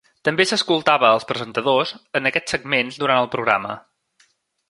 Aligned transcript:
També 0.27 0.45
s'escoltava 0.51 1.11
els 1.17 1.27
presentadors 1.31 1.91
en 2.21 2.29
aquests 2.31 2.55
segments 2.57 2.99
durant 3.03 3.23
el 3.27 3.31
programa. 3.37 3.77